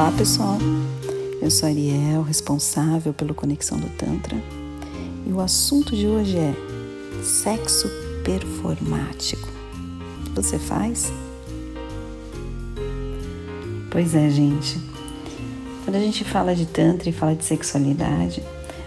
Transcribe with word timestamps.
Olá 0.00 0.12
pessoal, 0.12 0.56
eu 1.42 1.50
sou 1.50 1.68
Ariel, 1.68 2.22
responsável 2.22 3.12
pelo 3.12 3.34
Conexão 3.34 3.78
do 3.78 3.86
Tantra 3.90 4.34
e 5.26 5.30
o 5.30 5.42
assunto 5.42 5.94
de 5.94 6.06
hoje 6.06 6.38
é 6.38 6.54
sexo 7.22 7.86
performático. 8.24 9.46
Você 10.34 10.58
faz? 10.58 11.12
Pois 13.90 14.14
é, 14.14 14.30
gente. 14.30 14.80
Quando 15.84 15.96
a 15.96 16.00
gente 16.00 16.24
fala 16.24 16.56
de 16.56 16.64
Tantra 16.64 17.10
e 17.10 17.12
fala 17.12 17.34
de 17.34 17.44
sexualidade, 17.44 18.42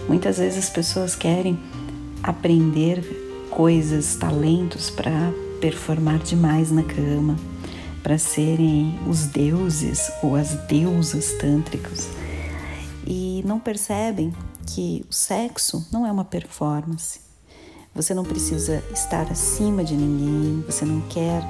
muitas 0.10 0.40
vezes 0.40 0.58
as 0.58 0.70
pessoas 0.72 1.16
querem 1.16 1.60
aprender 2.24 3.48
coisas, 3.52 4.16
talentos 4.16 4.90
para 4.90 5.32
performar 5.62 6.18
demais 6.24 6.72
na 6.72 6.82
cama 6.82 7.36
para 8.04 8.18
serem 8.18 9.00
os 9.08 9.28
deuses 9.28 10.12
ou 10.22 10.36
as 10.36 10.54
deusas 10.68 11.32
tântricos 11.40 12.10
e 13.08 13.42
não 13.46 13.60
percebem 13.60 14.34
que 14.68 15.06
o 15.10 15.14
sexo 15.14 15.88
não 15.92 16.06
é 16.06 16.12
uma 16.12 16.26
performance. 16.26 17.22
Você 17.96 18.14
não 18.14 18.24
precisa 18.24 18.84
estar 18.92 19.32
acima 19.32 19.84
de 19.84 19.96
ninguém, 19.96 20.62
você 20.62 20.84
não 20.84 21.02
quer 21.02 21.44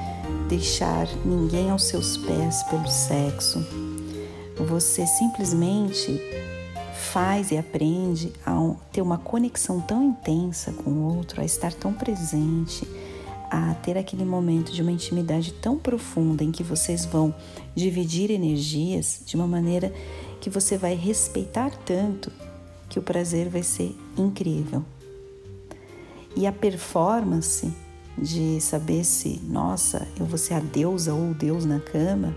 deixar 0.50 1.08
ninguém 1.26 1.70
aos 1.70 1.86
seus 1.86 2.18
pés 2.18 2.64
pelo 2.64 2.88
sexo. 2.88 3.66
Você 4.68 5.08
simplesmente 5.08 6.22
faz 6.94 7.52
e 7.52 7.58
aprende 7.58 8.34
a 8.46 8.54
ter 8.92 9.02
uma 9.02 9.18
conexão 9.18 9.80
tão 9.82 10.04
intensa 10.04 10.74
com 10.74 10.92
o 10.92 11.16
outro, 11.16 11.42
a 11.42 11.46
estar 11.46 11.74
tão 11.74 11.94
presente 11.94 12.86
a 13.56 13.76
ter 13.76 14.00
aquele 14.00 14.26
momento 14.26 14.72
de 14.72 14.82
uma 14.82 14.92
intimidade 14.92 15.54
tão 15.54 15.78
profunda 15.78 16.44
em 16.44 16.52
que 16.52 16.64
vocês 16.64 17.06
vão 17.06 17.32
dividir 17.76 18.32
energias 18.32 19.22
de 19.28 19.36
uma 19.36 19.46
maneira 19.46 19.94
que 20.42 20.50
você 20.50 20.76
vai 20.76 20.96
respeitar 20.96 21.70
tanto 21.86 22.32
que 22.90 22.98
o 22.98 23.02
prazer 23.04 23.50
vai 23.50 23.62
ser 23.62 23.96
incrível. 24.18 24.84
E 26.36 26.48
a 26.48 26.52
performance 26.52 27.72
de 28.18 28.60
saber 28.60 29.04
se, 29.04 29.40
nossa, 29.44 30.08
eu 30.20 30.26
vou 30.26 30.40
ser 30.40 30.56
a 30.56 30.60
deusa 30.60 31.14
ou 31.14 31.30
o 31.30 31.36
deus 31.36 31.64
na 31.64 31.80
cama, 31.80 32.36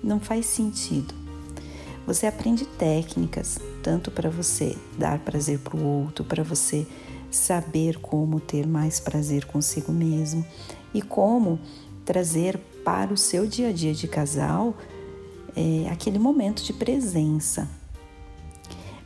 não 0.00 0.20
faz 0.20 0.46
sentido. 0.46 1.12
Você 2.06 2.28
aprende 2.28 2.64
técnicas, 2.64 3.58
tanto 3.82 4.12
para 4.12 4.30
você 4.30 4.76
dar 4.96 5.18
prazer 5.18 5.58
para 5.58 5.76
o 5.76 5.84
outro, 5.84 6.24
para 6.24 6.44
você 6.44 6.86
saber 7.30 7.98
como 7.98 8.40
ter 8.40 8.66
mais 8.66 8.98
prazer 9.00 9.44
consigo 9.44 9.92
mesmo 9.92 10.44
e 10.94 11.02
como 11.02 11.58
trazer 12.04 12.58
para 12.84 13.12
o 13.12 13.16
seu 13.16 13.46
dia 13.46 13.68
a 13.68 13.72
dia 13.72 13.92
de 13.92 14.08
casal 14.08 14.74
é, 15.54 15.88
aquele 15.90 16.18
momento 16.18 16.62
de 16.62 16.72
presença. 16.72 17.68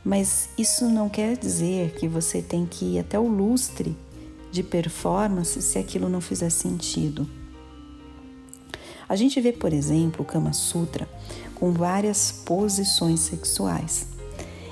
Mas 0.03 0.49
isso 0.57 0.89
não 0.89 1.09
quer 1.09 1.37
dizer 1.37 1.93
que 1.95 2.07
você 2.07 2.41
tem 2.41 2.65
que 2.65 2.95
ir 2.95 2.99
até 2.99 3.17
o 3.17 3.27
lustre 3.27 3.95
de 4.51 4.61
performance 4.61 5.61
se 5.61 5.79
aquilo 5.79 6.09
não 6.09 6.21
fizer 6.21 6.49
sentido. 6.49 7.27
A 9.07 9.15
gente 9.15 9.39
vê, 9.41 9.51
por 9.51 9.73
exemplo, 9.73 10.21
o 10.21 10.25
Kama 10.25 10.53
Sutra 10.53 11.07
com 11.55 11.71
várias 11.71 12.31
posições 12.31 13.21
sexuais. 13.21 14.07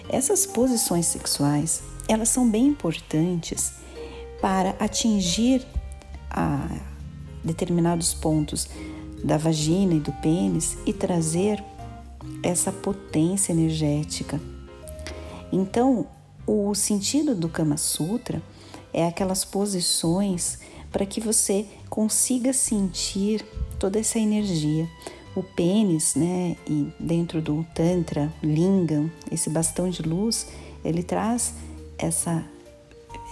Essas 0.10 0.46
posições 0.46 1.06
sexuais 1.06 1.82
elas 2.12 2.30
são 2.30 2.50
bem 2.50 2.67
importantes 2.67 3.73
para 4.42 4.76
atingir 4.80 5.66
a 6.30 6.68
determinados 7.44 8.14
pontos 8.14 8.68
da 9.23 9.38
vagina 9.38 9.94
e 9.94 10.00
do 10.00 10.12
pênis 10.14 10.78
e 10.86 10.94
trazer 10.94 11.64
essa 12.44 12.72
potência 12.72 13.52
energética. 13.52 14.40
Então, 15.52 16.08
o 16.46 16.74
sentido 16.74 17.36
do 17.36 17.47
Kama 17.47 17.78
Sutra 17.78 18.41
é 18.94 19.07
aquelas 19.07 19.46
posições 19.46 20.59
para 20.91 21.06
que 21.06 21.22
você 21.22 21.66
consiga 21.90 22.52
sentir 22.52 23.46
toda 23.80 24.00
essa 24.00 24.19
energia. 24.19 24.90
O 25.36 25.41
pênis, 25.41 26.16
né, 26.16 26.57
e 26.68 26.91
dentro 27.00 27.41
do 27.41 27.66
Tantra, 27.74 28.34
Lingam, 28.44 29.09
esse 29.31 29.50
bastão 29.50 29.90
de 29.90 30.02
luz, 30.02 30.47
ele 30.84 31.03
traz 31.03 31.53
essa 32.01 32.44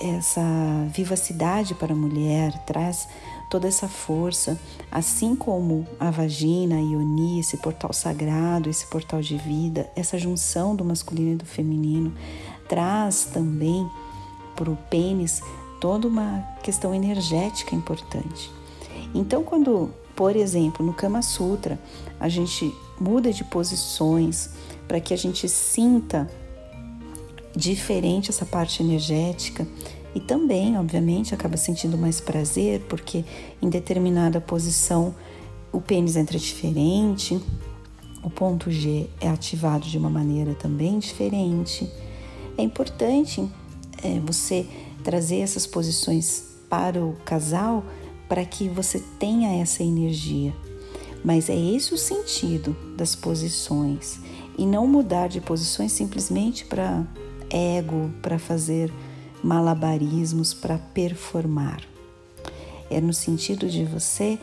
essa 0.02 0.41
vivacidade 0.94 1.75
para 1.75 1.94
a 1.94 1.96
mulher, 1.96 2.57
traz 2.66 3.07
toda 3.50 3.68
essa 3.68 3.88
força, 3.88 4.57
assim 4.91 5.35
como 5.35 5.85
a 6.00 6.09
vagina, 6.09 6.75
a 6.75 6.80
ioni, 6.80 7.40
esse 7.40 7.57
portal 7.57 7.91
sagrado, 7.91 8.69
esse 8.69 8.88
portal 8.88 9.22
de 9.22 9.38
vida, 9.38 9.90
essa 9.96 10.18
junção 10.18 10.75
do 10.75 10.85
masculino 10.85 11.34
e 11.34 11.35
do 11.35 11.46
feminino, 11.46 12.13
traz 12.68 13.25
também 13.25 13.90
para 14.56 14.69
o 14.69 14.75
pênis 14.90 15.41
toda 15.81 16.07
uma 16.07 16.41
questão 16.62 16.94
energética 16.94 17.75
importante. 17.75 18.51
Então, 19.13 19.44
quando, 19.44 19.91
por 20.16 20.36
exemplo, 20.36 20.86
no 20.86 20.94
Kama 20.94 21.22
Sutra, 21.22 21.80
a 22.19 22.30
gente 22.30 22.74
muda 23.00 23.34
de 23.34 23.44
posições 23.44 24.51
para 24.88 25.00
que 25.00 25.13
a 25.13 25.18
gente 25.18 25.47
sinta 25.50 26.30
diferente 27.56 28.30
essa 28.30 28.46
parte 28.46 28.84
energética 28.84 29.68
e 30.14 30.20
também, 30.20 30.78
obviamente, 30.78 31.34
acaba 31.34 31.58
sentindo 31.58 31.98
mais 31.98 32.20
prazer 32.20 32.82
porque 32.90 33.24
em 33.62 33.70
determinada 33.70 34.42
posição 34.42 35.14
o 35.72 35.80
pênis 35.80 36.16
entra 36.16 36.38
diferente, 36.38 37.40
o 38.24 38.30
ponto 38.30 38.72
G 38.72 39.08
é 39.22 39.30
ativado 39.30 39.86
de 39.86 39.98
uma 39.98 40.10
maneira 40.10 40.54
também 40.56 41.00
diferente. 41.00 41.90
É 42.58 42.62
importante 42.62 43.48
é, 44.04 44.20
você 44.20 44.66
trazer 45.04 45.40
essas 45.40 45.66
posições 45.66 46.44
para 46.70 47.04
o 47.04 47.16
casal 47.26 47.84
para 48.28 48.46
que 48.46 48.68
você 48.68 49.00
tenha 49.18 49.62
essa 49.62 49.84
energia. 49.84 50.54
Mas 51.24 51.50
é 51.50 51.56
esse 51.56 51.94
o 51.94 51.98
sentido 51.98 52.76
das 52.96 53.16
posições 53.16 54.20
e 54.58 54.66
não 54.66 54.88
mudar 54.88 55.28
de 55.28 55.42
posições 55.42 55.92
simplesmente 55.92 56.66
para 56.66 57.06
ego 57.50 58.12
para 58.22 58.38
fazer 58.40 58.92
malabarismos, 59.44 60.54
para 60.54 60.78
performar. 60.78 61.82
É 62.90 63.00
no 63.00 63.14
sentido 63.14 63.68
de 63.68 63.86
você, 63.86 64.40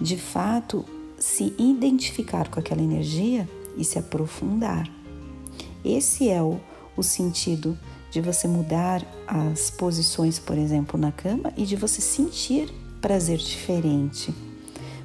de 0.00 0.16
fato, 0.16 0.84
se 1.18 1.52
identificar 1.58 2.48
com 2.48 2.60
aquela 2.60 2.82
energia 2.82 3.48
e 3.76 3.84
se 3.84 3.98
aprofundar. 3.98 4.90
Esse 5.84 6.28
é 6.28 6.42
o, 6.42 6.60
o 6.96 7.02
sentido 7.02 7.78
de 8.10 8.20
você 8.20 8.48
mudar 8.48 9.04
as 9.26 9.70
posições, 9.70 10.38
por 10.38 10.58
exemplo, 10.58 10.98
na 10.98 11.12
cama 11.12 11.52
e 11.56 11.64
de 11.64 11.76
você 11.76 12.00
sentir 12.00 12.72
prazer 13.00 13.38
diferente. 13.38 14.34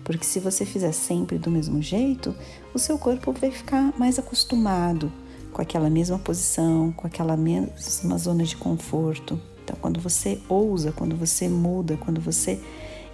Porque 0.04 0.26
se 0.26 0.40
você 0.40 0.66
fizer 0.66 0.92
sempre 0.92 1.38
do 1.38 1.50
mesmo 1.50 1.82
jeito, 1.82 2.36
o 2.74 2.80
seu 2.80 2.98
corpo 2.98 3.32
vai 3.32 3.52
ficar 3.52 3.94
mais 3.98 4.20
acostumado 4.20 5.12
com 5.56 5.62
aquela 5.62 5.90
mesma 5.90 6.20
posição, 6.20 6.92
com 6.92 7.08
aquela 7.08 7.38
mesma 7.38 8.18
zona 8.18 8.44
de 8.44 8.58
conforto. 8.58 9.40
Então, 9.64 9.78
quando 9.80 10.02
você 10.02 10.38
ousa, 10.50 10.92
quando 10.92 11.16
você 11.16 11.48
muda, 11.48 11.96
quando 11.96 12.20
você 12.20 12.60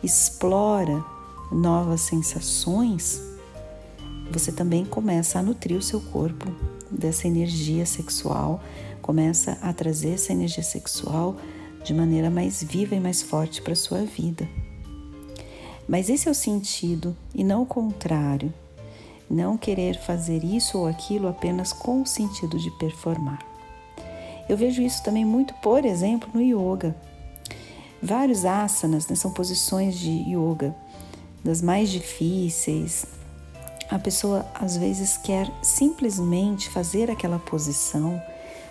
explora 0.01 1.05
novas 1.51 2.01
sensações, 2.01 3.21
você 4.31 4.51
também 4.51 4.83
começa 4.83 5.37
a 5.37 5.43
nutrir 5.43 5.77
o 5.77 5.83
seu 5.83 6.01
corpo 6.01 6.51
dessa 6.89 7.27
energia 7.27 7.85
sexual, 7.85 8.59
começa 9.03 9.59
a 9.61 9.71
trazer 9.71 10.15
essa 10.15 10.31
energia 10.31 10.63
sexual 10.63 11.35
de 11.83 11.93
maneira 11.93 12.31
mais 12.31 12.63
viva 12.63 12.95
e 12.95 12.99
mais 12.99 13.21
forte 13.21 13.61
para 13.61 13.73
a 13.73 13.75
sua 13.75 13.99
vida. 13.99 14.49
Mas 15.87 16.09
esse 16.09 16.27
é 16.27 16.31
o 16.31 16.35
sentido 16.35 17.15
e 17.35 17.43
não 17.43 17.61
o 17.61 17.67
contrário 17.67 18.51
não 19.31 19.57
querer 19.57 19.97
fazer 19.97 20.43
isso 20.43 20.77
ou 20.77 20.87
aquilo 20.87 21.27
apenas 21.27 21.71
com 21.71 22.01
o 22.01 22.05
sentido 22.05 22.59
de 22.59 22.69
performar. 22.71 23.39
Eu 24.49 24.57
vejo 24.57 24.81
isso 24.81 25.01
também 25.03 25.23
muito, 25.23 25.53
por 25.55 25.85
exemplo, 25.85 26.29
no 26.33 26.41
yoga. 26.41 26.95
Vários 28.03 28.45
asanas 28.45 29.07
né, 29.07 29.15
são 29.15 29.31
posições 29.31 29.97
de 29.97 30.09
yoga, 30.09 30.75
das 31.43 31.61
mais 31.61 31.89
difíceis. 31.89 33.05
A 33.89 33.97
pessoa 33.97 34.45
às 34.53 34.75
vezes 34.75 35.17
quer 35.17 35.49
simplesmente 35.61 36.69
fazer 36.69 37.09
aquela 37.09 37.39
posição 37.39 38.21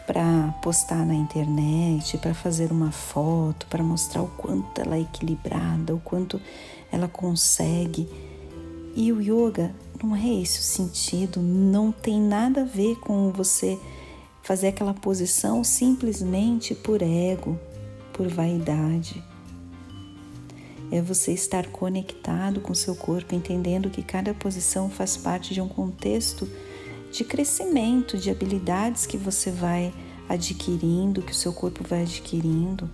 para 0.06 0.52
postar 0.60 1.06
na 1.06 1.14
internet, 1.14 2.18
para 2.18 2.34
fazer 2.34 2.72
uma 2.72 2.90
foto, 2.90 3.66
para 3.68 3.82
mostrar 3.82 4.22
o 4.22 4.28
quanto 4.28 4.80
ela 4.80 4.96
é 4.96 5.00
equilibrada, 5.00 5.94
o 5.94 6.00
quanto 6.00 6.40
ela 6.90 7.06
consegue. 7.06 8.08
E 8.94 9.12
o 9.12 9.20
yoga 9.20 9.74
não 10.02 10.16
é 10.16 10.40
esse 10.40 10.60
o 10.60 10.62
sentido, 10.62 11.40
não 11.40 11.92
tem 11.92 12.20
nada 12.20 12.62
a 12.62 12.64
ver 12.64 12.96
com 12.96 13.30
você 13.30 13.78
fazer 14.42 14.68
aquela 14.68 14.94
posição 14.94 15.62
simplesmente 15.62 16.74
por 16.74 17.02
ego, 17.02 17.58
por 18.12 18.26
vaidade. 18.28 19.22
É 20.90 21.00
você 21.00 21.32
estar 21.32 21.68
conectado 21.68 22.60
com 22.60 22.74
seu 22.74 22.96
corpo, 22.96 23.34
entendendo 23.34 23.90
que 23.90 24.02
cada 24.02 24.34
posição 24.34 24.90
faz 24.90 25.16
parte 25.16 25.54
de 25.54 25.60
um 25.60 25.68
contexto 25.68 26.48
de 27.12 27.24
crescimento, 27.24 28.16
de 28.16 28.30
habilidades 28.30 29.06
que 29.06 29.16
você 29.16 29.50
vai 29.50 29.92
adquirindo, 30.28 31.22
que 31.22 31.32
o 31.32 31.34
seu 31.34 31.52
corpo 31.52 31.84
vai 31.86 32.02
adquirindo 32.02 32.90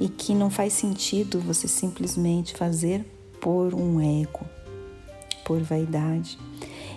e 0.00 0.08
que 0.08 0.34
não 0.34 0.50
faz 0.50 0.72
sentido 0.72 1.40
você 1.40 1.68
simplesmente 1.68 2.54
fazer 2.54 3.04
por 3.42 3.74
um 3.74 4.00
ego, 4.00 4.46
por 5.44 5.60
vaidade. 5.60 6.38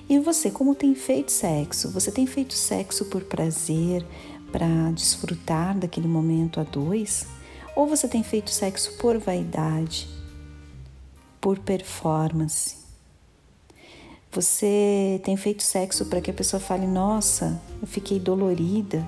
E 0.07 0.19
você, 0.19 0.51
como 0.51 0.75
tem 0.75 0.93
feito 0.93 1.31
sexo? 1.31 1.89
Você 1.89 2.11
tem 2.11 2.27
feito 2.27 2.53
sexo 2.53 3.05
por 3.05 3.23
prazer, 3.23 4.05
para 4.51 4.91
desfrutar 4.91 5.75
daquele 5.75 6.07
momento 6.07 6.59
a 6.59 6.63
dois? 6.63 7.25
Ou 7.75 7.87
você 7.87 8.07
tem 8.07 8.23
feito 8.23 8.51
sexo 8.51 8.93
por 8.99 9.17
vaidade, 9.17 10.07
por 11.41 11.57
performance? 11.57 12.85
Você 14.31 15.19
tem 15.23 15.35
feito 15.35 15.63
sexo 15.63 16.05
para 16.05 16.21
que 16.21 16.29
a 16.29 16.33
pessoa 16.33 16.59
fale: 16.59 16.85
Nossa, 16.85 17.59
eu 17.81 17.87
fiquei 17.87 18.19
dolorida. 18.19 19.03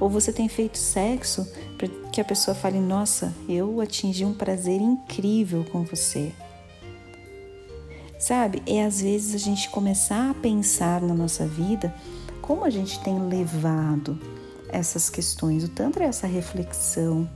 Ou 0.00 0.08
você 0.08 0.32
tem 0.32 0.48
feito 0.48 0.78
sexo 0.78 1.46
para 1.78 1.86
que 2.10 2.20
a 2.20 2.24
pessoa 2.24 2.54
fale: 2.54 2.80
Nossa, 2.80 3.32
eu 3.48 3.80
atingi 3.80 4.24
um 4.24 4.34
prazer 4.34 4.80
incrível 4.80 5.64
com 5.70 5.84
você. 5.84 6.32
Sabe? 8.20 8.62
É 8.66 8.84
às 8.84 9.00
vezes 9.00 9.34
a 9.34 9.38
gente 9.38 9.68
começar 9.70 10.30
a 10.30 10.34
pensar 10.34 11.00
na 11.00 11.14
nossa 11.14 11.44
vida 11.46 11.92
como 12.40 12.64
a 12.64 12.70
gente 12.70 13.00
tem 13.00 13.18
levado 13.28 14.16
essas 14.68 15.10
questões. 15.10 15.64
O 15.64 15.68
Tantra 15.68 16.04
é 16.04 16.06
essa 16.06 16.28
reflexão, 16.28 17.28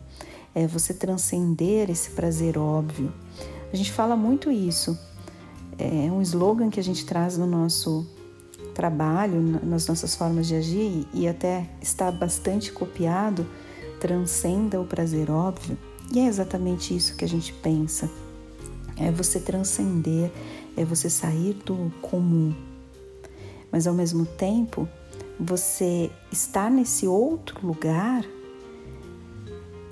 é 0.55 0.67
você 0.67 0.95
transcender 0.95 1.91
esse 1.91 2.11
prazer 2.11 2.57
óbvio. 2.57 3.13
A 3.73 3.77
gente 3.77 3.91
fala 3.91 4.15
muito 4.15 4.51
isso 4.51 4.97
é 5.79 6.11
um 6.11 6.23
slogan 6.23 6.71
que 6.71 6.81
a 6.81 6.83
gente 6.83 7.05
traz 7.05 7.37
no 7.37 7.47
nosso 7.47 8.07
trabalho, 8.75 9.41
nas 9.63 9.87
nossas 9.87 10.15
formas 10.15 10.47
de 10.47 10.55
agir 10.55 11.07
e 11.13 11.29
até 11.29 11.69
está 11.81 12.11
bastante 12.11 12.73
copiado, 12.73 13.47
transcenda 14.01 14.81
o 14.81 14.85
prazer 14.85 15.31
óbvio. 15.31 15.77
E 16.13 16.21
é 16.21 16.27
exatamente 16.27 16.95
isso 16.95 17.17
que 17.17 17.25
a 17.25 17.29
gente 17.29 17.53
pensa. 17.55 18.11
É 18.97 19.11
você 19.11 19.41
transcender, 19.41 20.31
é 20.77 20.85
você 20.85 21.09
sair 21.11 21.55
do 21.65 21.93
comum. 22.01 22.55
Mas 23.71 23.87
ao 23.87 23.95
mesmo 23.95 24.25
tempo, 24.25 24.89
você 25.39 26.11
estar 26.31 26.71
nesse 26.71 27.07
outro 27.07 27.67
lugar 27.67 28.25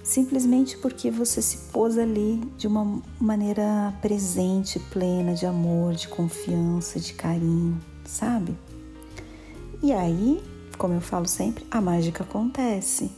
simplesmente 0.02 0.76
porque 0.78 1.10
você 1.10 1.40
se 1.40 1.70
pôs 1.72 1.96
ali 1.96 2.40
de 2.56 2.66
uma 2.66 3.00
maneira 3.20 3.94
presente, 4.02 4.78
plena 4.78 5.34
de 5.34 5.46
amor, 5.46 5.94
de 5.94 6.08
confiança, 6.08 6.98
de 6.98 7.14
carinho, 7.14 7.80
sabe? 8.04 8.56
E 9.82 9.92
aí, 9.92 10.42
como 10.76 10.94
eu 10.94 11.00
falo 11.00 11.26
sempre, 11.26 11.64
a 11.70 11.80
mágica 11.80 12.24
acontece. 12.24 13.10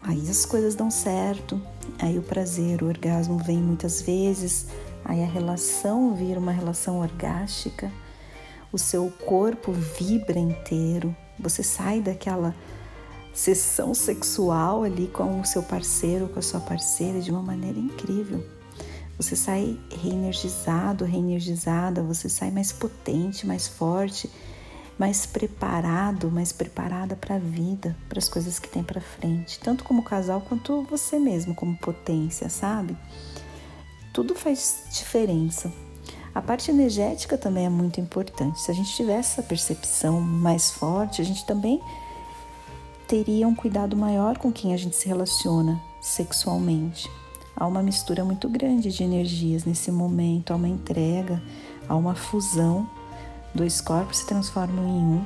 Aí 0.00 0.30
as 0.30 0.46
coisas 0.46 0.76
dão 0.76 0.90
certo, 0.90 1.60
aí 1.98 2.18
o 2.18 2.22
prazer, 2.22 2.82
o 2.82 2.86
orgasmo 2.86 3.36
vem 3.38 3.58
muitas 3.58 4.00
vezes, 4.00 4.66
aí 5.08 5.24
a 5.24 5.26
relação 5.26 6.14
vira 6.14 6.38
uma 6.38 6.52
relação 6.52 7.00
orgástica, 7.00 7.90
o 8.70 8.78
seu 8.78 9.10
corpo 9.10 9.72
vibra 9.72 10.38
inteiro, 10.38 11.16
você 11.40 11.62
sai 11.62 12.00
daquela 12.00 12.54
sessão 13.32 13.94
sexual 13.94 14.82
ali 14.82 15.06
com 15.08 15.40
o 15.40 15.44
seu 15.44 15.62
parceiro, 15.62 16.28
com 16.28 16.38
a 16.38 16.42
sua 16.42 16.60
parceira 16.60 17.20
de 17.20 17.30
uma 17.30 17.42
maneira 17.42 17.78
incrível. 17.78 18.44
Você 19.16 19.34
sai 19.34 19.78
reenergizado, 20.02 21.04
reenergizada, 21.04 22.02
você 22.02 22.28
sai 22.28 22.50
mais 22.50 22.70
potente, 22.70 23.46
mais 23.46 23.66
forte, 23.66 24.30
mais 24.98 25.24
preparado, 25.24 26.30
mais 26.30 26.52
preparada 26.52 27.16
para 27.16 27.36
a 27.36 27.38
vida, 27.38 27.96
para 28.08 28.18
as 28.18 28.28
coisas 28.28 28.58
que 28.58 28.68
tem 28.68 28.82
para 28.82 29.00
frente, 29.00 29.58
tanto 29.60 29.84
como 29.84 30.02
casal 30.02 30.40
quanto 30.40 30.82
você 30.82 31.18
mesmo 31.18 31.54
como 31.54 31.76
potência, 31.78 32.48
sabe? 32.48 32.96
Tudo 34.12 34.34
faz 34.34 34.84
diferença. 34.92 35.72
A 36.34 36.42
parte 36.42 36.70
energética 36.70 37.36
também 37.36 37.66
é 37.66 37.68
muito 37.68 38.00
importante. 38.00 38.60
Se 38.60 38.70
a 38.70 38.74
gente 38.74 38.94
tiver 38.94 39.18
essa 39.18 39.42
percepção 39.42 40.20
mais 40.20 40.70
forte, 40.70 41.20
a 41.20 41.24
gente 41.24 41.44
também 41.44 41.80
teria 43.08 43.48
um 43.48 43.54
cuidado 43.54 43.96
maior 43.96 44.38
com 44.38 44.52
quem 44.52 44.74
a 44.74 44.76
gente 44.76 44.94
se 44.94 45.08
relaciona 45.08 45.80
sexualmente. 46.00 47.10
Há 47.56 47.66
uma 47.66 47.82
mistura 47.82 48.24
muito 48.24 48.48
grande 48.48 48.92
de 48.92 49.02
energias 49.02 49.64
nesse 49.64 49.90
momento, 49.90 50.52
há 50.52 50.56
uma 50.56 50.68
entrega, 50.68 51.42
há 51.88 51.96
uma 51.96 52.14
fusão. 52.14 52.88
Dois 53.54 53.80
corpos 53.80 54.18
se 54.18 54.26
transformam 54.26 54.86
em 54.86 55.02
um. 55.02 55.24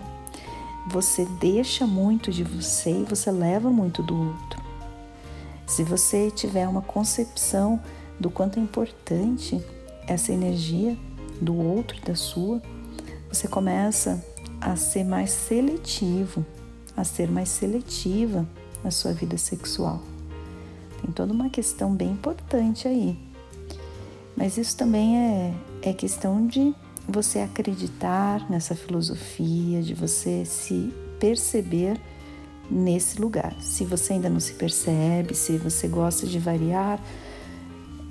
Você 0.88 1.26
deixa 1.38 1.86
muito 1.86 2.30
de 2.30 2.42
você 2.42 2.90
e 2.90 3.04
você 3.04 3.30
leva 3.30 3.68
muito 3.68 4.02
do 4.02 4.16
outro. 4.16 4.62
Se 5.66 5.84
você 5.84 6.30
tiver 6.30 6.66
uma 6.66 6.82
concepção 6.82 7.80
do 8.22 8.30
quanto 8.30 8.58
é 8.58 8.62
importante 8.62 9.60
essa 10.06 10.32
energia 10.32 10.96
do 11.40 11.54
outro 11.54 11.98
e 11.98 12.00
da 12.00 12.14
sua, 12.14 12.62
você 13.28 13.46
começa 13.46 14.24
a 14.60 14.76
ser 14.76 15.04
mais 15.04 15.30
seletivo 15.30 16.46
a 16.96 17.04
ser 17.04 17.30
mais 17.30 17.48
seletiva 17.48 18.46
na 18.82 18.90
sua 18.90 19.12
vida 19.12 19.36
sexual. 19.36 20.00
Tem 21.00 21.10
toda 21.10 21.32
uma 21.32 21.50
questão 21.50 21.94
bem 21.94 22.10
importante 22.10 22.86
aí. 22.86 23.18
Mas 24.36 24.56
isso 24.56 24.76
também 24.76 25.16
é, 25.16 25.54
é 25.82 25.92
questão 25.92 26.46
de 26.46 26.74
você 27.08 27.40
acreditar 27.40 28.48
nessa 28.48 28.74
filosofia, 28.74 29.82
de 29.82 29.94
você 29.94 30.44
se 30.44 30.92
perceber 31.18 32.00
nesse 32.70 33.20
lugar. 33.20 33.54
Se 33.60 33.84
você 33.84 34.14
ainda 34.14 34.30
não 34.30 34.40
se 34.40 34.54
percebe, 34.54 35.34
se 35.34 35.58
você 35.58 35.88
gosta 35.88 36.26
de 36.26 36.38
variar 36.38 37.00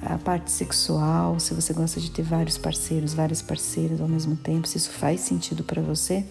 a 0.02 0.18
parte 0.18 0.52
sexual, 0.52 1.40
se 1.40 1.54
você 1.54 1.74
gosta 1.74 2.00
de 2.00 2.10
ter 2.12 2.24
vários 2.24 2.58
parceiros, 2.58 3.14
várias 3.14 3.42
parceiras 3.42 4.02
ao 4.02 4.08
mesmo 4.08 4.36
tempo, 4.36 4.68
se 4.68 4.78
isso 4.78 4.92
faz 4.92 5.22
sentido 5.22 5.64
para 5.64 5.82
você, 5.82 6.26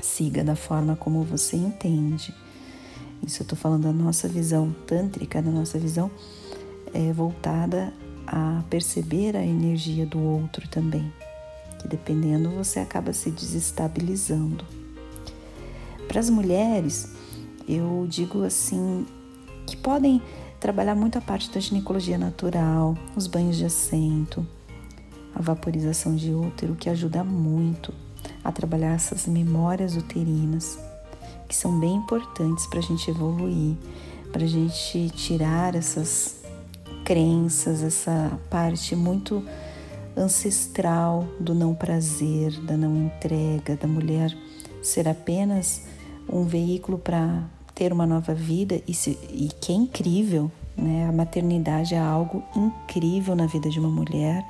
Siga 0.00 0.44
da 0.44 0.54
forma 0.54 0.94
como 0.94 1.24
você 1.24 1.56
entende. 1.56 2.32
Isso 3.26 3.42
eu 3.42 3.44
estou 3.44 3.58
falando 3.58 3.82
da 3.82 3.92
nossa 3.92 4.28
visão 4.28 4.74
tântrica, 4.86 5.42
da 5.42 5.50
nossa 5.50 5.78
visão 5.78 6.10
é, 6.94 7.12
voltada 7.12 7.92
a 8.26 8.62
perceber 8.70 9.36
a 9.36 9.44
energia 9.44 10.06
do 10.06 10.20
outro 10.20 10.68
também, 10.68 11.12
que 11.80 11.88
dependendo 11.88 12.50
você 12.50 12.78
acaba 12.78 13.12
se 13.12 13.30
desestabilizando. 13.30 14.64
Para 16.06 16.20
as 16.20 16.30
mulheres, 16.30 17.08
eu 17.68 18.06
digo 18.08 18.44
assim 18.44 19.04
que 19.66 19.76
podem 19.76 20.22
trabalhar 20.60 20.94
muito 20.94 21.18
a 21.18 21.20
parte 21.20 21.50
da 21.50 21.60
ginecologia 21.60 22.18
natural, 22.18 22.96
os 23.14 23.26
banhos 23.26 23.56
de 23.56 23.64
assento, 23.64 24.46
a 25.34 25.40
vaporização 25.40 26.16
de 26.16 26.34
útero, 26.34 26.74
que 26.74 26.90
ajuda 26.90 27.22
muito 27.22 27.92
a 28.42 28.50
trabalhar 28.50 28.94
essas 28.94 29.26
memórias 29.26 29.96
uterinas, 29.96 30.78
que 31.48 31.54
são 31.54 31.78
bem 31.78 31.94
importantes 31.94 32.66
para 32.66 32.80
a 32.80 32.82
gente 32.82 33.10
evoluir, 33.10 33.76
para 34.32 34.44
a 34.44 34.48
gente 34.48 35.10
tirar 35.10 35.74
essas 35.74 36.36
crenças, 37.04 37.82
essa 37.82 38.38
parte 38.50 38.94
muito 38.94 39.42
ancestral 40.16 41.26
do 41.38 41.54
não 41.54 41.74
prazer, 41.74 42.52
da 42.62 42.76
não 42.76 43.06
entrega, 43.06 43.76
da 43.76 43.86
mulher 43.86 44.36
ser 44.82 45.08
apenas 45.08 45.82
um 46.28 46.44
veículo 46.44 46.98
para 46.98 47.44
ter 47.78 47.92
uma 47.92 48.08
nova 48.08 48.34
vida 48.34 48.82
e, 48.88 48.92
se, 48.92 49.16
e 49.30 49.48
que 49.60 49.70
é 49.70 49.74
incrível, 49.76 50.50
né? 50.76 51.06
A 51.08 51.12
maternidade 51.12 51.94
é 51.94 51.98
algo 51.98 52.42
incrível 52.56 53.36
na 53.36 53.46
vida 53.46 53.70
de 53.70 53.78
uma 53.78 53.88
mulher, 53.88 54.44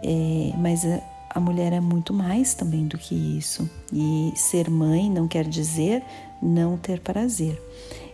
é, 0.00 0.52
mas 0.56 0.86
a 1.28 1.40
mulher 1.40 1.72
é 1.72 1.80
muito 1.80 2.14
mais 2.14 2.54
também 2.54 2.86
do 2.86 2.96
que 2.96 3.16
isso. 3.36 3.68
E 3.92 4.32
ser 4.36 4.70
mãe 4.70 5.10
não 5.10 5.26
quer 5.26 5.44
dizer 5.44 6.04
não 6.40 6.76
ter 6.76 7.00
prazer. 7.00 7.60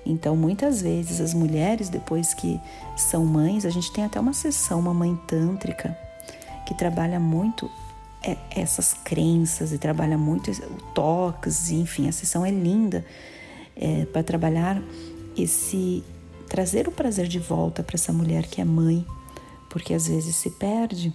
Então, 0.06 0.34
muitas 0.34 0.80
vezes 0.80 1.20
as 1.20 1.34
mulheres, 1.34 1.90
depois 1.90 2.32
que 2.32 2.58
são 2.96 3.22
mães, 3.26 3.66
a 3.66 3.70
gente 3.70 3.92
tem 3.92 4.02
até 4.02 4.18
uma 4.18 4.32
sessão, 4.32 4.80
uma 4.80 4.94
mãe 4.94 5.14
tântrica, 5.26 5.96
que 6.64 6.72
trabalha 6.74 7.20
muito 7.20 7.70
é, 8.24 8.34
essas 8.50 8.94
crenças 8.94 9.72
e 9.74 9.78
trabalha 9.78 10.16
muito 10.16 10.50
toques, 10.94 11.70
enfim, 11.70 12.08
a 12.08 12.12
sessão 12.12 12.46
é 12.46 12.50
linda 12.50 13.04
é, 13.76 14.06
para 14.06 14.22
trabalhar 14.22 14.82
esse 15.36 16.02
trazer 16.48 16.88
o 16.88 16.92
prazer 16.92 17.26
de 17.26 17.38
volta 17.38 17.82
para 17.82 17.96
essa 17.96 18.12
mulher 18.12 18.46
que 18.46 18.60
é 18.60 18.64
mãe, 18.64 19.04
porque 19.68 19.92
às 19.92 20.08
vezes 20.08 20.36
se 20.36 20.50
perde 20.50 21.12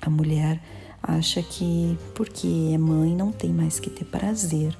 a 0.00 0.10
mulher 0.10 0.60
acha 1.02 1.42
que 1.42 1.96
porque 2.14 2.70
é 2.72 2.78
mãe 2.78 3.14
não 3.14 3.32
tem 3.32 3.52
mais 3.52 3.80
que 3.80 3.88
ter 3.88 4.04
prazer 4.04 4.76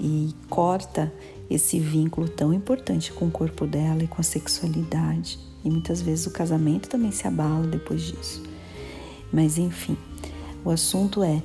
e 0.00 0.34
corta 0.48 1.12
esse 1.48 1.78
vínculo 1.78 2.28
tão 2.28 2.52
importante 2.52 3.12
com 3.12 3.26
o 3.26 3.30
corpo 3.30 3.66
dela 3.66 4.02
e 4.02 4.08
com 4.08 4.20
a 4.20 4.24
sexualidade. 4.24 5.38
E 5.64 5.70
muitas 5.70 6.02
vezes 6.02 6.26
o 6.26 6.30
casamento 6.30 6.88
também 6.88 7.12
se 7.12 7.26
abala 7.26 7.66
depois 7.66 8.02
disso. 8.02 8.42
Mas 9.32 9.58
enfim, 9.58 9.96
o 10.64 10.70
assunto 10.70 11.22
é 11.22 11.42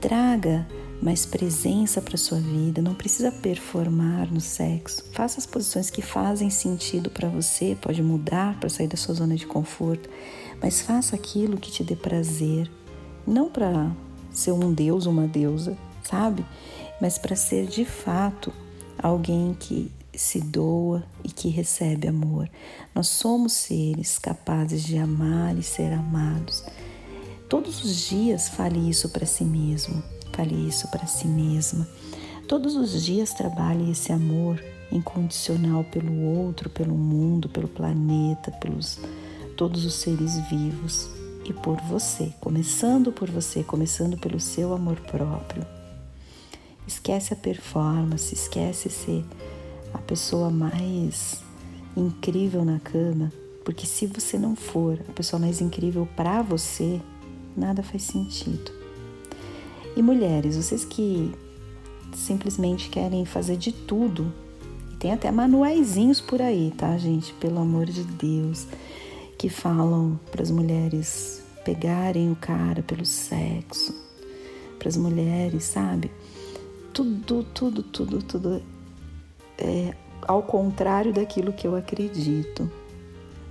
traga 0.00 0.66
mais 1.00 1.24
presença 1.24 2.02
para 2.02 2.16
sua 2.16 2.38
vida, 2.38 2.82
não 2.82 2.94
precisa 2.94 3.32
performar 3.32 4.32
no 4.32 4.40
sexo. 4.40 5.04
Faça 5.12 5.38
as 5.38 5.46
posições 5.46 5.90
que 5.90 6.02
fazem 6.02 6.50
sentido 6.50 7.10
para 7.10 7.28
você, 7.28 7.76
pode 7.80 8.02
mudar 8.02 8.58
para 8.60 8.68
sair 8.68 8.88
da 8.88 8.96
sua 8.96 9.14
zona 9.14 9.34
de 9.34 9.46
conforto, 9.46 10.08
mas 10.62 10.80
faça 10.80 11.16
aquilo 11.16 11.56
que 11.56 11.70
te 11.70 11.82
dê 11.82 11.96
prazer, 11.96 12.70
não 13.26 13.48
para 13.48 13.90
ser 14.30 14.52
um 14.52 14.72
deus 14.72 15.06
ou 15.06 15.12
uma 15.12 15.26
deusa, 15.26 15.76
sabe? 16.02 16.44
Mas 17.00 17.16
para 17.16 17.34
ser 17.34 17.66
de 17.66 17.84
fato 17.84 18.52
alguém 19.02 19.56
que 19.58 19.90
se 20.14 20.40
doa 20.40 21.02
e 21.24 21.30
que 21.30 21.48
recebe 21.48 22.06
amor. 22.08 22.50
Nós 22.94 23.08
somos 23.08 23.54
seres 23.54 24.18
capazes 24.18 24.82
de 24.82 24.98
amar 24.98 25.56
e 25.56 25.62
ser 25.62 25.92
amados. 25.92 26.62
Todos 27.50 27.82
os 27.82 28.06
dias 28.06 28.48
fale 28.48 28.88
isso 28.88 29.08
para 29.08 29.26
si 29.26 29.42
mesmo, 29.42 30.00
fale 30.32 30.54
isso 30.68 30.86
para 30.86 31.04
si 31.08 31.26
mesma. 31.26 31.84
Todos 32.46 32.76
os 32.76 33.04
dias 33.04 33.34
trabalhe 33.34 33.90
esse 33.90 34.12
amor 34.12 34.62
incondicional 34.92 35.82
pelo 35.82 36.16
outro, 36.22 36.70
pelo 36.70 36.94
mundo, 36.94 37.48
pelo 37.48 37.66
planeta, 37.66 38.52
pelos 38.52 39.00
todos 39.56 39.84
os 39.84 39.94
seres 39.94 40.38
vivos 40.48 41.10
e 41.44 41.52
por 41.52 41.80
você, 41.80 42.32
começando 42.40 43.10
por 43.10 43.28
você, 43.28 43.64
começando 43.64 44.16
pelo 44.16 44.38
seu 44.38 44.72
amor 44.72 45.00
próprio. 45.00 45.66
Esquece 46.86 47.32
a 47.32 47.36
performance, 47.36 48.32
esquece 48.32 48.88
ser 48.88 49.24
a 49.92 49.98
pessoa 49.98 50.50
mais 50.50 51.42
incrível 51.96 52.64
na 52.64 52.78
cama, 52.78 53.32
porque 53.64 53.86
se 53.86 54.06
você 54.06 54.38
não 54.38 54.54
for 54.54 55.00
a 55.08 55.12
pessoa 55.12 55.40
mais 55.40 55.60
incrível 55.60 56.08
para 56.14 56.42
você, 56.42 57.00
nada 57.56 57.82
faz 57.82 58.02
sentido. 58.02 58.70
E 59.96 60.02
mulheres, 60.02 60.56
vocês 60.56 60.84
que 60.84 61.32
simplesmente 62.14 62.88
querem 62.88 63.24
fazer 63.24 63.56
de 63.56 63.72
tudo, 63.72 64.32
tem 64.98 65.12
até 65.12 65.30
manuaizinhos 65.30 66.20
por 66.20 66.42
aí, 66.42 66.72
tá, 66.76 66.96
gente? 66.98 67.32
Pelo 67.34 67.58
amor 67.58 67.86
de 67.86 68.04
Deus, 68.04 68.66
que 69.38 69.48
falam 69.48 70.18
para 70.30 70.42
as 70.42 70.50
mulheres 70.50 71.42
pegarem 71.64 72.30
o 72.30 72.36
cara 72.36 72.82
pelo 72.82 73.04
sexo, 73.04 73.94
para 74.78 74.88
as 74.88 74.96
mulheres, 74.96 75.64
sabe? 75.64 76.10
Tudo, 76.92 77.44
tudo, 77.54 77.82
tudo, 77.82 78.22
tudo 78.22 78.62
é, 79.58 79.94
ao 80.22 80.42
contrário 80.42 81.12
daquilo 81.12 81.52
que 81.52 81.66
eu 81.66 81.76
acredito, 81.76 82.70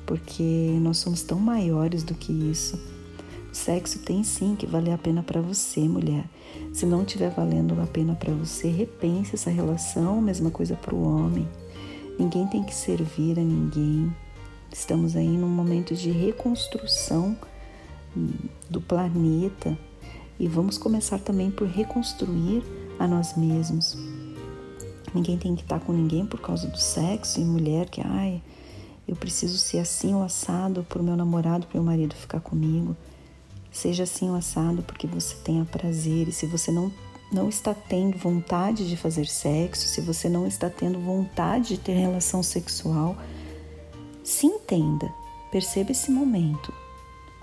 porque 0.06 0.78
nós 0.82 0.98
somos 0.98 1.24
tão 1.24 1.40
maiores 1.40 2.04
do 2.04 2.14
que 2.14 2.32
isso. 2.32 2.80
O 3.52 3.56
sexo 3.56 4.00
tem 4.00 4.24
sim 4.24 4.56
que 4.56 4.68
valer 4.68 4.94
a 4.94 4.98
pena 4.98 5.24
para 5.24 5.42
você, 5.42 5.82
mulher. 5.82 6.26
Se 6.72 6.86
não 6.86 7.02
estiver 7.02 7.32
valendo 7.32 7.80
a 7.82 7.88
pena 7.88 8.14
para 8.14 8.34
você, 8.34 8.70
repense 8.70 9.36
essa 9.36 9.50
relação, 9.50 10.22
mesma 10.22 10.52
coisa 10.52 10.76
para 10.76 10.94
o 10.94 11.04
homem. 11.04 11.48
Ninguém 12.18 12.46
tem 12.48 12.64
que 12.64 12.76
servir 12.76 13.40
a 13.40 13.44
ninguém. 13.44 14.14
Estamos 14.72 15.16
aí 15.16 15.38
num 15.38 15.50
momento 15.50 15.96
de 15.96 16.12
reconstrução 16.12 17.36
do 18.70 18.80
planeta 18.80 19.78
e 20.40 20.48
vamos 20.48 20.78
começar 20.78 21.20
também 21.20 21.50
por 21.50 21.68
reconstruir 21.68 22.64
a 23.00 23.08
nós 23.08 23.36
mesmos. 23.36 23.98
Ninguém 25.14 25.38
tem 25.38 25.56
que 25.56 25.64
estar 25.64 25.80
com 25.80 25.92
ninguém 25.92 26.26
por 26.26 26.40
causa 26.40 26.68
do 26.68 26.78
sexo 26.78 27.40
e 27.40 27.44
mulher 27.44 27.90
que, 27.90 28.02
ai, 28.02 28.44
eu 29.08 29.16
preciso 29.16 29.58
ser 29.58 29.80
assim 29.80 30.14
ou 30.14 30.22
assado 30.22 30.84
para 30.84 31.02
o 31.02 31.04
meu 31.04 31.18
namorado, 31.18 31.66
para 31.66 31.80
o 31.80 31.84
meu 31.84 31.92
marido 31.92 32.14
ficar 32.14 32.40
comigo. 32.42 32.96
Seja 33.80 34.04
assim 34.04 34.30
ou 34.30 34.36
assado 34.36 34.84
porque 34.84 35.08
você 35.08 35.34
tenha 35.36 35.64
prazer 35.64 36.28
e 36.28 36.34
se 36.34 36.46
você 36.46 36.70
não 36.70 36.92
não 37.32 37.48
está 37.48 37.74
tendo 37.74 38.18
vontade 38.18 38.90
de 38.90 38.98
fazer 38.98 39.26
sexo, 39.26 39.88
se 39.88 40.02
você 40.02 40.28
não 40.28 40.46
está 40.46 40.70
tendo 40.70 41.00
vontade 41.00 41.76
de 41.76 41.78
ter 41.78 41.94
relação 41.94 42.44
sexual, 42.44 43.16
se 44.22 44.48
entenda, 44.48 45.10
perceba 45.50 45.92
esse 45.92 46.12
momento. 46.12 46.74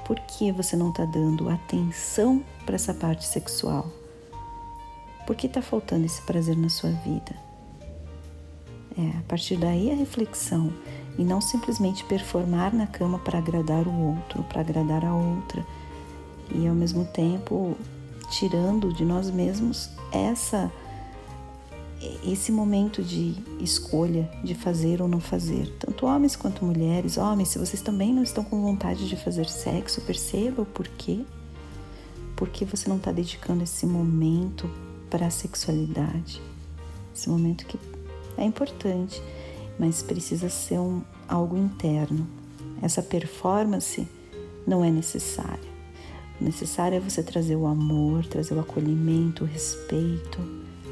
Por 0.05 0.21
que 0.21 0.53
você 0.53 0.77
não 0.77 0.91
está 0.91 1.07
dando 1.07 1.49
atenção 1.49 2.45
para 2.67 2.75
essa 2.75 2.93
parte 2.93 3.25
sexual? 3.25 3.91
Por 5.27 5.35
que 5.37 5.47
está 5.47 5.63
faltando 5.63 6.05
esse 6.05 6.21
prazer 6.21 6.57
na 6.59 6.69
sua 6.69 6.91
vida? 6.91 7.35
É, 8.99 9.19
a 9.19 9.23
partir 9.27 9.57
daí 9.57 9.91
a 9.91 9.95
reflexão 9.95 10.71
e 11.17 11.25
não 11.25 11.41
simplesmente 11.41 12.05
performar 12.05 12.75
na 12.75 12.87
cama 12.87 13.19
para 13.21 13.39
agradar 13.39 13.89
o 13.89 14.09
outro, 14.09 14.43
para 14.43 14.61
agradar 14.61 15.03
a 15.03 15.15
outra 15.15 15.65
e 16.55 16.67
ao 16.67 16.75
mesmo 16.75 17.05
tempo 17.05 17.77
tirando 18.31 18.93
de 18.93 19.05
nós 19.05 19.31
mesmos 19.31 19.91
essa 20.13 20.71
esse 22.25 22.53
momento 22.53 23.03
de 23.03 23.35
escolha 23.61 24.31
de 24.45 24.55
fazer 24.55 25.01
ou 25.01 25.09
não 25.09 25.21
fazer, 25.21 25.75
tanto 25.79 26.07
homens 26.07 26.37
quanto 26.37 26.65
mulheres. 26.65 27.17
Homens, 27.17 27.49
se 27.49 27.59
vocês 27.59 27.81
também 27.81 28.13
não 28.13 28.23
estão 28.23 28.45
com 28.45 28.61
vontade 28.61 29.09
de 29.09 29.17
fazer 29.17 29.47
sexo, 29.47 30.01
perceba 30.03 30.63
o 30.63 30.67
porquê. 30.67 31.25
Porque 32.37 32.65
você 32.65 32.89
não 32.89 32.97
está 32.97 33.11
dedicando 33.11 33.65
esse 33.65 33.87
momento 33.87 34.71
para 35.09 35.27
a 35.27 35.31
sexualidade, 35.31 36.43
esse 37.15 37.31
momento 37.31 37.65
que 37.65 37.79
é 38.37 38.45
importante, 38.45 39.23
mas 39.79 40.03
precisa 40.03 40.51
ser 40.51 40.79
um, 40.79 41.01
algo 41.27 41.57
interno. 41.57 42.27
Essa 42.83 43.03
performance 43.03 44.07
não 44.67 44.85
é 44.85 44.91
necessária. 44.91 45.76
Necessário 46.41 46.97
é 46.97 47.01
você 47.01 47.23
trazer 47.23 47.57
o 47.57 47.67
amor, 47.67 48.27
trazer 48.27 48.55
o 48.55 48.61
acolhimento, 48.61 49.45
o 49.45 49.47
respeito, 49.47 50.39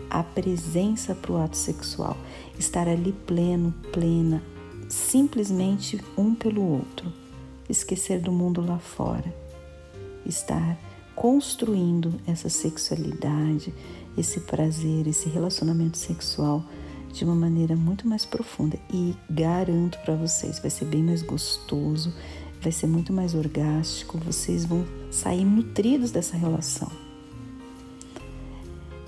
a 0.09 0.23
presença 0.23 1.15
para 1.15 1.33
o 1.33 1.37
ato 1.37 1.57
sexual, 1.57 2.17
estar 2.59 2.89
ali 2.89 3.13
pleno, 3.13 3.75
plena, 3.93 4.43
simplesmente 4.89 6.01
um 6.17 6.35
pelo 6.35 6.63
outro, 6.63 7.13
esquecer 7.69 8.21
do 8.21 8.33
mundo 8.33 8.65
lá 8.65 8.79
fora, 8.79 9.35
estar 10.25 10.79
construindo 11.15 12.15
essa 12.27 12.49
sexualidade, 12.49 13.73
esse 14.17 14.41
prazer, 14.41 15.07
esse 15.07 15.29
relacionamento 15.29 15.99
sexual 15.99 16.65
de 17.13 17.25
uma 17.25 17.35
maneira 17.35 17.77
muito 17.77 18.07
mais 18.09 18.27
profunda. 18.27 18.79
E 18.93 19.15
garanto 19.31 19.99
para 20.01 20.17
vocês, 20.17 20.59
vai 20.59 20.71
ser 20.71 20.87
bem 20.87 21.03
mais 21.03 21.23
gostoso, 21.23 22.13
vai 22.65 22.73
ser 22.73 22.87
muito 22.87 23.13
mais 23.13 23.35
orgástico, 23.35 24.17
vocês 24.19 24.65
vão 24.65 24.87
sair 25.11 25.45
nutridos 25.45 26.11
dessa 26.11 26.35
relação. 26.35 26.91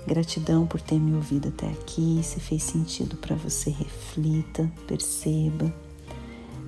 Gratidão 0.05 0.67
por 0.67 0.79
ter 0.79 0.99
me 0.99 1.15
ouvido 1.15 1.47
até 1.49 1.67
aqui. 1.67 2.21
Se 2.23 2.39
fez 2.39 2.61
sentido 2.63 3.17
para 3.17 3.35
você, 3.35 3.71
reflita, 3.71 4.71
perceba. 4.87 5.73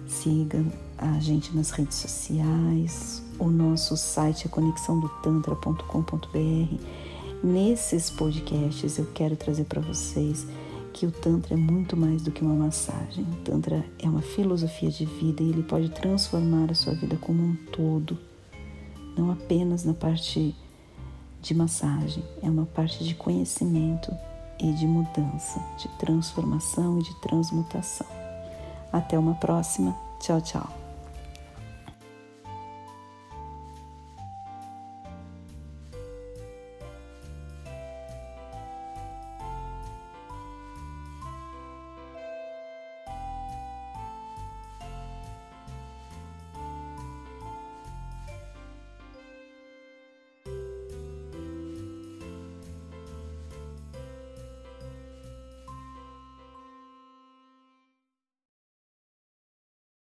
Siga 0.08 0.66
a 0.98 1.20
gente 1.20 1.56
nas 1.56 1.70
redes 1.70 1.98
sociais. 1.98 3.24
O 3.38 3.50
nosso 3.50 3.96
site 3.96 4.48
é 4.48 4.50
conexãodotantra.com.br. 4.50 6.76
Nesses 7.42 8.10
podcasts 8.10 8.98
eu 8.98 9.06
quero 9.14 9.38
trazer 9.38 9.64
para 9.66 9.80
vocês 9.80 10.46
que 10.94 11.06
o 11.06 11.12
Tantra 11.12 11.54
é 11.54 11.58
muito 11.58 11.96
mais 11.96 12.22
do 12.22 12.32
que 12.32 12.42
uma 12.42 12.56
massagem. 12.56 13.24
O 13.24 13.36
Tantra 13.44 13.86
é 13.98 14.10
uma 14.10 14.22
filosofia 14.22 14.90
de 14.90 15.06
vida 15.06 15.42
e 15.42 15.50
ele 15.50 15.64
pode 15.64 15.90
transformar 15.90 16.72
a 16.72 16.76
sua 16.76 16.94
vida 16.94 17.18
como 17.18 17.42
um 17.42 17.56
todo, 17.72 18.18
não 19.18 19.32
apenas 19.32 19.84
na 19.84 19.94
parte 19.94 20.56
de 21.42 21.54
massagem, 21.54 22.24
é 22.42 22.50
uma 22.50 22.66
parte 22.66 23.04
de 23.04 23.16
conhecimento 23.16 24.12
e 24.60 24.74
de 24.74 24.86
mudança, 24.86 25.64
de 25.78 25.88
transformação 25.98 27.00
e 27.00 27.04
de 27.04 27.16
transmutação. 27.22 28.08
Até 28.92 29.18
uma 29.18 29.36
próxima. 29.36 29.96
Tchau, 30.20 30.42
tchau. 30.42 30.79